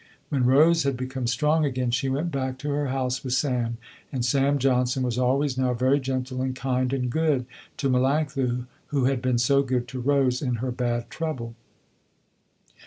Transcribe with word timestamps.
When 0.29 0.47
Rose 0.47 0.81
had 0.81 0.97
become 0.97 1.27
strong 1.27 1.63
again 1.63 1.91
she 1.91 2.09
went 2.09 2.31
back 2.31 2.57
to 2.57 2.69
her 2.71 2.87
house 2.87 3.23
with 3.23 3.33
Sam. 3.33 3.77
And 4.11 4.25
Sam 4.25 4.57
Johnson 4.57 5.03
was 5.03 5.19
always 5.19 5.59
now 5.59 5.75
very 5.75 5.99
gentle 5.99 6.41
and 6.41 6.55
kind 6.55 6.91
and 6.91 7.07
good 7.07 7.45
to 7.77 7.87
Melanctha 7.87 8.65
who 8.87 9.05
had 9.05 9.21
been 9.21 9.37
so 9.37 9.61
good 9.61 9.87
to 9.89 9.99
Rose 9.99 10.41
in 10.41 10.55
her 10.55 10.71
bad 10.71 11.11
trouble. 11.11 11.53